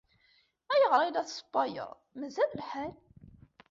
Ayɣer 0.73 0.99
ay 1.01 1.11
la 1.13 1.23
tessewwayeḍ? 1.27 1.91
Mazal 2.19 2.51
lḥal. 2.59 2.93